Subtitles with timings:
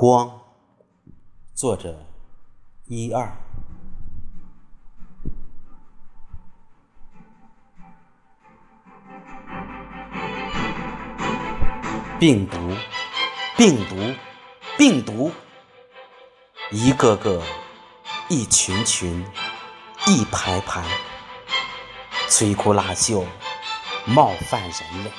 [0.00, 0.42] 光，
[1.56, 2.06] 作者
[2.86, 3.36] 一二。
[12.20, 12.56] 病毒，
[13.56, 13.96] 病毒，
[14.76, 15.32] 病毒，
[16.70, 17.42] 一个个，
[18.28, 19.26] 一群群，
[20.06, 20.86] 一排排，
[22.28, 23.26] 摧枯拉朽，
[24.06, 25.10] 冒犯人类。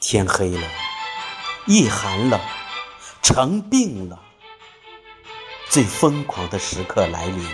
[0.00, 0.66] 天黑了，
[1.68, 2.40] 夜寒冷。
[3.22, 4.18] 成病了，
[5.68, 7.48] 最疯狂的时刻来临，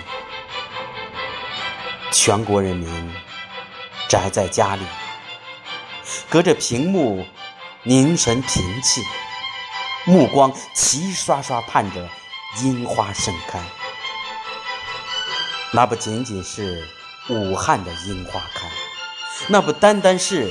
[2.10, 3.12] 全国人民
[4.08, 4.82] 宅在家里，
[6.30, 7.26] 隔着屏幕
[7.82, 9.02] 凝神屏气，
[10.06, 12.08] 目光齐刷刷盼着
[12.62, 13.60] 樱花盛开。
[15.70, 16.88] 那不仅仅是
[17.28, 18.70] 武汉的樱花开，
[19.48, 20.50] 那不单单是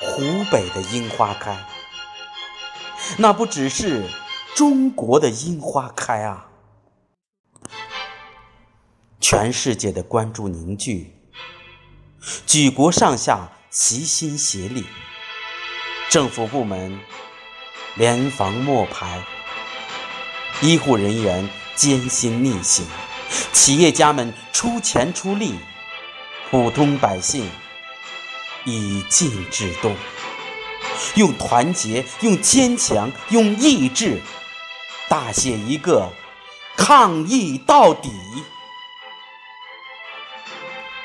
[0.00, 1.56] 湖北的樱花开，
[3.18, 4.10] 那不只是。
[4.58, 6.48] 中国的樱花开啊！
[9.20, 11.12] 全世界的关注凝聚，
[12.44, 14.84] 举国上下齐心协力，
[16.10, 16.98] 政府部门
[17.94, 19.22] 联防摸排，
[20.60, 22.84] 医护人员艰辛逆行，
[23.52, 25.54] 企业家们出钱出力，
[26.50, 27.48] 普通百姓
[28.64, 29.94] 以静制动，
[31.14, 34.20] 用团结，用坚强，用意志。
[35.08, 36.12] 大写一个
[36.76, 38.12] 抗疫到底！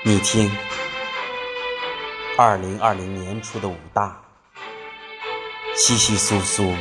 [0.03, 0.51] 你听，
[2.37, 4.21] 二零二零年初的武大，
[5.77, 6.75] 稀稀疏疏，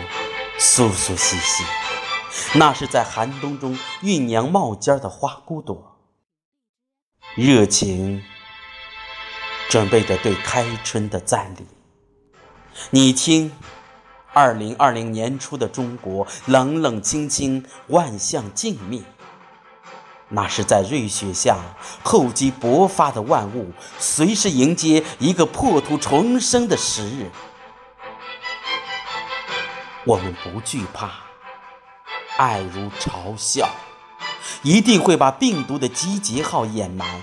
[0.59, 1.65] 疏疏稀稀，
[2.55, 6.01] 那是在寒冬中酝酿冒尖的花骨朵，
[7.37, 8.25] 热情
[9.69, 11.67] 准备着对开春的赞礼。
[12.91, 13.53] 你听。
[14.33, 19.03] 二零二零年初的中国，冷冷清清，万象静谧。
[20.29, 21.59] 那是在瑞雪下
[22.03, 27.31] 厚积薄发的万物，随时迎接一个破土重生的时日。
[30.05, 31.11] 我们不惧怕，
[32.39, 33.69] 爱如嘲笑，
[34.63, 37.23] 一定会把病毒的集结号掩埋。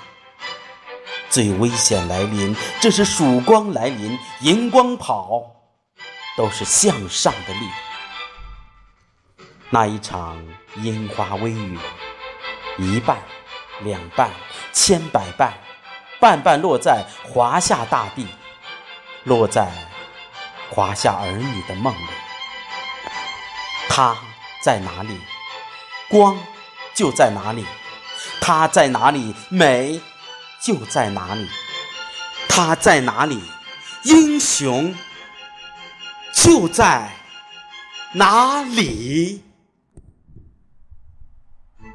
[1.31, 5.58] 最危险来临，这是曙光来临，荧光跑。
[6.38, 7.69] 都是向上的力。
[9.69, 10.44] 那一场
[10.78, 11.78] 樱花微雨，
[12.78, 13.17] 一半、
[13.81, 14.31] 两半、
[14.73, 15.53] 千百半，
[16.19, 18.28] 半半落在华夏大地，
[19.25, 19.72] 落在
[20.69, 22.07] 华夏儿女的梦里。
[23.88, 24.18] 它
[24.63, 25.19] 在哪里？
[26.09, 26.38] 光
[26.94, 27.66] 就在哪里。
[28.41, 29.35] 它在哪里？
[29.50, 30.01] 美
[30.59, 31.47] 就在哪里。
[32.47, 33.44] 它在哪里？
[34.03, 34.95] 英雄。
[36.34, 37.09] 就在
[38.13, 39.44] 哪里？